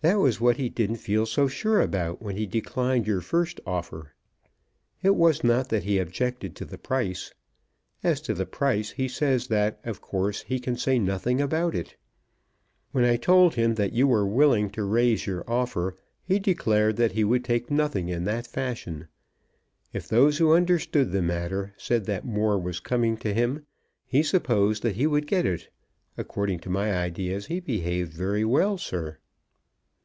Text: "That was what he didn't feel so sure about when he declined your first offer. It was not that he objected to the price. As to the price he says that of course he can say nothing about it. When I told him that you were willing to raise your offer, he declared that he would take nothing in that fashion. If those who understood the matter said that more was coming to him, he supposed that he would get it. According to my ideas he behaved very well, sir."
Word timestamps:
"That 0.00 0.20
was 0.20 0.40
what 0.40 0.58
he 0.58 0.68
didn't 0.68 0.98
feel 0.98 1.26
so 1.26 1.48
sure 1.48 1.80
about 1.80 2.22
when 2.22 2.36
he 2.36 2.46
declined 2.46 3.04
your 3.08 3.20
first 3.20 3.58
offer. 3.66 4.14
It 5.02 5.16
was 5.16 5.42
not 5.42 5.70
that 5.70 5.82
he 5.82 5.98
objected 5.98 6.54
to 6.54 6.64
the 6.64 6.78
price. 6.78 7.34
As 8.04 8.20
to 8.20 8.32
the 8.32 8.46
price 8.46 8.92
he 8.92 9.08
says 9.08 9.48
that 9.48 9.80
of 9.82 10.00
course 10.00 10.42
he 10.44 10.60
can 10.60 10.76
say 10.76 11.00
nothing 11.00 11.40
about 11.40 11.74
it. 11.74 11.96
When 12.92 13.02
I 13.04 13.16
told 13.16 13.56
him 13.56 13.74
that 13.74 13.92
you 13.92 14.06
were 14.06 14.24
willing 14.24 14.70
to 14.70 14.84
raise 14.84 15.26
your 15.26 15.42
offer, 15.50 15.96
he 16.22 16.38
declared 16.38 16.94
that 16.98 17.12
he 17.12 17.24
would 17.24 17.44
take 17.44 17.68
nothing 17.68 18.08
in 18.08 18.22
that 18.22 18.46
fashion. 18.46 19.08
If 19.92 20.06
those 20.06 20.38
who 20.38 20.54
understood 20.54 21.10
the 21.10 21.22
matter 21.22 21.74
said 21.76 22.04
that 22.04 22.24
more 22.24 22.56
was 22.56 22.78
coming 22.78 23.16
to 23.16 23.34
him, 23.34 23.66
he 24.06 24.22
supposed 24.22 24.84
that 24.84 24.94
he 24.94 25.08
would 25.08 25.26
get 25.26 25.44
it. 25.44 25.70
According 26.16 26.60
to 26.60 26.70
my 26.70 26.92
ideas 26.94 27.46
he 27.46 27.58
behaved 27.58 28.12
very 28.12 28.44
well, 28.44 28.78
sir." 28.78 29.18